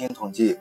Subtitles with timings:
[0.00, 0.56] 经统计，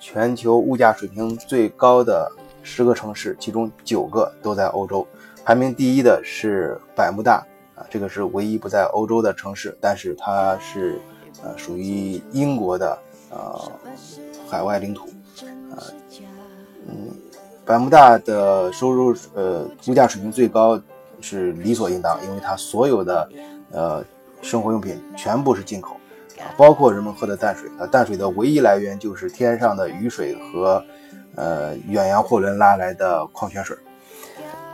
[0.00, 2.28] 全球物价水平最高的
[2.60, 5.06] 十个城市，其中九个都在欧洲。
[5.44, 11.00] 排名第一的是百慕大啊，这个是唯一不在欧洲的城市，但是它是
[11.40, 12.98] 呃属于英国的
[13.30, 13.72] 呃
[14.48, 15.06] 海外领土
[15.70, 15.82] 呃。
[16.88, 17.10] 嗯，
[17.64, 20.80] 百慕大的收入呃物价水平最高
[21.20, 23.30] 是理所应当，因为它所有的
[23.70, 24.04] 呃
[24.42, 25.96] 生活用品全部是进口。
[26.56, 30.84] 包括人们喝的淡水啊，淡水的唯一来源就是天上的雨水和，
[31.34, 33.76] 呃，远洋货轮拉来的矿泉水。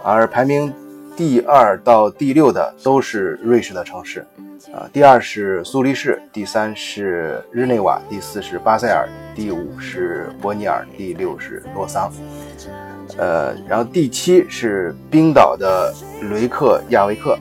[0.02, 0.72] 而排名
[1.16, 4.26] 第二到第六的都是瑞士的城市，
[4.72, 12.12] 啊，第二是苏黎世，第三是日内瓦，第四是巴塞尔，第五是伯尼尔，第六是洛桑，
[13.16, 15.94] 呃，然后第七是冰岛的
[16.30, 17.38] 雷克亚维克，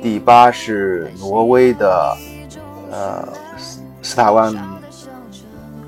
[0.00, 2.16] 第八是挪威的。
[2.90, 3.26] 呃，
[4.14, 4.54] 斯塔万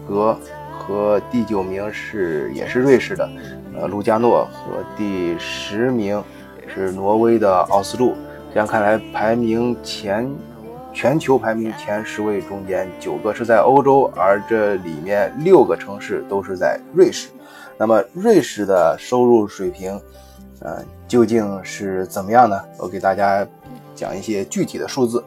[0.04, 0.36] 格
[0.76, 3.30] 和第九名是也是瑞士的，
[3.78, 6.20] 呃，卢加诺和第十名
[6.66, 8.16] 是挪威的奥斯陆。
[8.52, 10.28] 这样看来，排名前
[10.92, 17.28] 全球排名前十位中间九个是在欧洲，而这里面六个城市都是在瑞士。
[17.78, 19.92] 那么，瑞士的收入水平，
[20.58, 22.60] 呃，究竟是怎么样呢？
[22.76, 23.46] 我给大家
[23.94, 25.22] 讲一些具体的数字。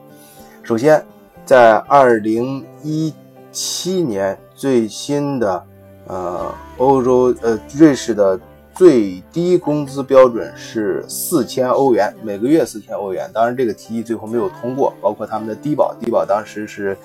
[0.64, 1.02] 首先。
[1.50, 3.11] 在二零一
[3.52, 5.66] 七年最新的，
[6.05, 8.39] 呃，欧洲呃瑞士的
[8.75, 13.27] 最低工资标准是四千欧元，每个月四千欧元。
[13.33, 16.95] 当然，这个提议最后没有通过，包括他们的低保，低保当时是，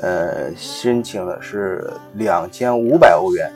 [0.00, 3.52] 呃，申请的是两千五百欧元，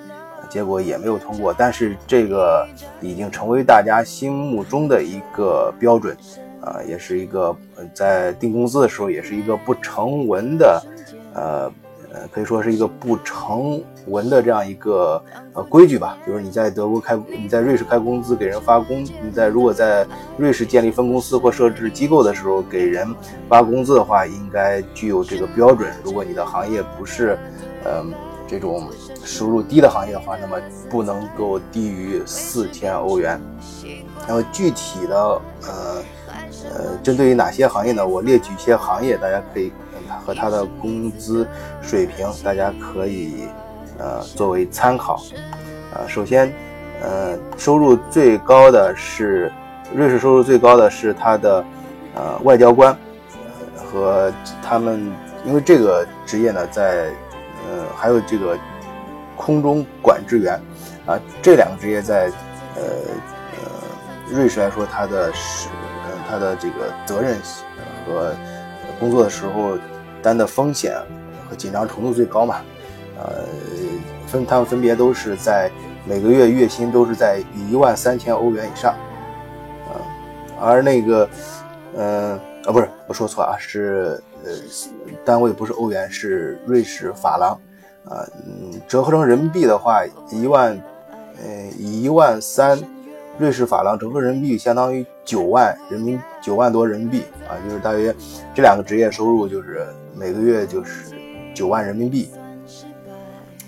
[0.50, 1.54] 结果也没有通过。
[1.56, 2.68] 但是这个
[3.00, 6.14] 已经成为大家心目中的一个标准。
[6.64, 7.54] 啊，也是一个
[7.92, 10.82] 在定工资的时候，也是一个不成文的，
[11.34, 11.70] 呃
[12.10, 16.16] 呃，可以说是一个不成文的这样一个呃规矩吧。
[16.24, 20.06] 比如你在德国开，你在瑞士开工资给人发工，你在如果在
[20.38, 23.06] 瑞士建立分公司或设置机构的时候给人
[23.46, 25.92] 发工资的话，应该具有这个标准。
[26.02, 27.36] 如果你的行业不是，
[27.84, 28.10] 嗯，
[28.48, 28.88] 这种
[29.22, 30.56] 收入低的行业的话，那么
[30.88, 33.38] 不能够低于四千欧元。
[34.26, 35.16] 那么具体的，
[35.66, 36.02] 呃。
[36.72, 38.06] 呃，针对于哪些行业呢？
[38.06, 39.72] 我列举一些行业，大家可以
[40.24, 41.46] 和他的工资
[41.82, 43.44] 水平，大家可以
[43.98, 45.20] 呃作为参考。
[45.92, 46.52] 呃，首先，
[47.02, 49.52] 呃，收入最高的是
[49.94, 51.64] 瑞士，收入最高的是他的
[52.14, 52.96] 呃外交官
[53.76, 54.32] 和
[54.62, 55.12] 他们，
[55.44, 57.10] 因为这个职业呢，在
[57.68, 58.58] 呃还有这个
[59.36, 60.60] 空中管制员
[61.06, 62.26] 啊，这两个职业在
[62.76, 62.82] 呃
[63.52, 65.68] 呃瑞士来说，它的是。
[66.28, 67.38] 他的这个责任
[68.06, 68.34] 和
[68.98, 69.78] 工作的时候
[70.22, 70.94] 担的风险
[71.48, 72.56] 和紧张程度最高嘛？
[73.16, 73.44] 呃，
[74.26, 75.70] 分他们分别都是在
[76.04, 78.92] 每个月月薪都是在一万三千欧元以上，
[79.86, 80.00] 啊，
[80.60, 81.28] 而那个，
[81.96, 82.32] 嗯，
[82.64, 84.50] 啊，不是，我说错啊，是呃，
[85.24, 87.52] 单位不是欧元，是瑞士法郎，
[88.04, 90.76] 啊，嗯，折合成人民币的话，一万，
[91.42, 92.78] 呃，一万三。
[93.38, 98.14] 瑞士法郎折合人民币相当于九万人民九万多人民币啊，就是大约
[98.54, 101.12] 这两个职业收入就是每个月就是
[101.54, 102.30] 九万人民币。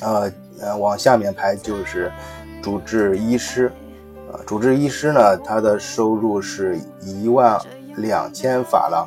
[0.01, 2.13] 呃呃，往下面排就是
[2.63, 3.71] 主治医师，
[4.31, 7.61] 啊，主治医师呢，他的收入是一万
[7.97, 9.05] 两千法郎，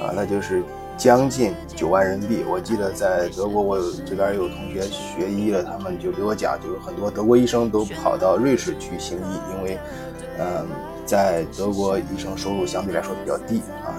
[0.00, 0.62] 啊，那就是。
[0.96, 2.44] 将近九万人民币。
[2.48, 9.78] 我记得在德国，我这边有同学学医的，他们就给我讲，就是很多德国医生都跑到瑞士去行医，因为，
[10.38, 10.66] 嗯，
[11.04, 13.98] 在德国医生收入相对来说比较低啊，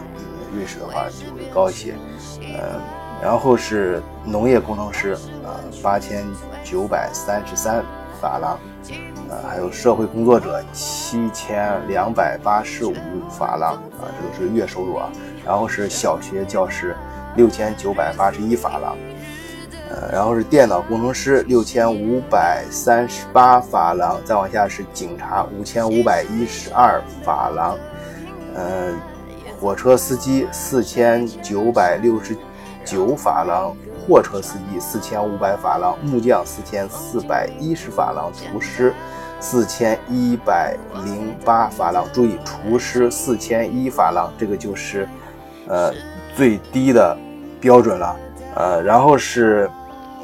[0.56, 1.94] 瑞士的话就会高一些。
[2.40, 2.80] 嗯，
[3.22, 6.26] 然后是农业工程师啊，八千
[6.64, 7.84] 九百三十三
[8.24, 8.54] 法郎，
[9.30, 12.96] 啊，还有社会工作者七千两百八十五
[13.30, 15.10] 法郎啊，这都是月收入啊。
[15.46, 16.96] 然后是小学教师，
[17.36, 18.96] 六千九百八十一法郎，
[19.90, 27.78] 呃，然后是电脑工程师，六千五百三十八法郎，再往下是警察，五千五百一十二法郎，
[28.56, 28.94] 呃，
[29.60, 32.38] 火车司机四千九百六十
[32.86, 33.76] 九法郎，
[34.08, 38.94] 货车司机四千五百法郎，木匠四千四百一十法郎，厨师
[39.40, 42.06] 四千一百零八法郎。
[42.14, 45.08] 注意，厨师四千一法郎，这个就是。
[45.66, 45.94] 呃，
[46.36, 47.18] 最低的
[47.62, 48.20] 标准了，
[48.54, 49.72] 呃，然后是，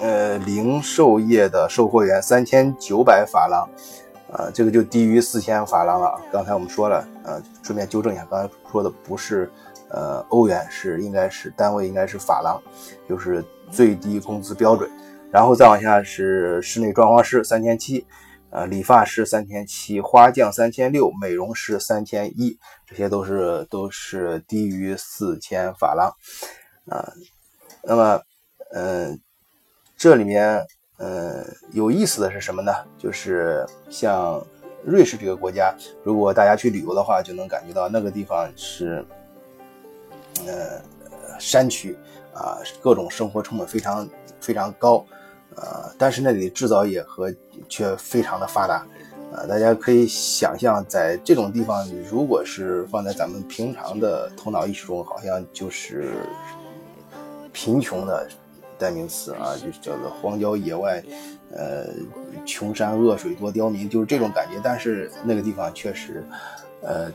[0.01, 3.69] 呃，零售业的售货员三千九百法郎，
[4.33, 6.19] 啊，这个就低于四千法郎了。
[6.29, 9.49] 刚才我们说了，呃，顺便纠正一下，刚才说的不是，
[9.91, 12.61] 呃，欧元，是应该是单位应该是法郎，
[13.07, 14.89] 就是最低工资标准。
[15.31, 18.03] 然后再往下是室内装潢师三千七，
[18.49, 22.57] 呃，理发师三千七，花匠三千六，美容师三千一，
[22.87, 26.11] 这些都是都是低于四千法郎
[26.87, 27.13] 啊。
[27.83, 28.21] 那么，
[28.71, 29.19] 嗯，
[29.95, 30.65] 这里面，
[30.97, 32.73] 嗯，有意思的是什么呢？
[32.97, 34.43] 就是像
[34.83, 35.71] 瑞士这个国家，
[36.03, 39.05] 如果大家去旅游的话，就能感觉到那个地方是，
[40.47, 40.81] 呃，
[41.39, 41.97] 山区
[42.33, 44.07] 啊，各种生活成本非常
[44.39, 45.05] 非常高，
[45.55, 47.33] 呃，但是那里制造业和
[47.67, 48.85] 却非常的发达，
[49.33, 56.11] 啊，大家可以想象，在这种地方，如果是放在咱们平常的头脑意识中，好像就是
[57.51, 58.29] 贫穷的。
[58.79, 61.03] 代名词啊，就是叫做荒郊野外，
[61.51, 61.87] 呃，
[62.45, 64.57] 穷山恶水多刁民，就是这种感觉。
[64.63, 66.25] 但是那个地方确实，
[66.81, 67.11] 呃，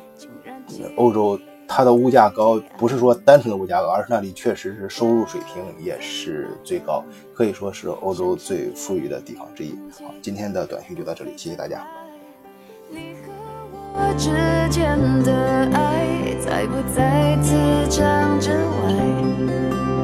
[0.99, 9.75] 欧洲它的物价高，不是说单纯的物价高，而是那里确实是收入水平也是最高，可以说是欧洲最富裕的地方之一。
[10.03, 11.87] 好，今天的短讯就到这里，谢谢大家。
[12.91, 13.33] 你和
[13.95, 14.31] 我之
[14.71, 15.33] 间的
[15.73, 16.73] 爱，在在不
[17.43, 17.51] 此
[17.91, 19.95] 之外？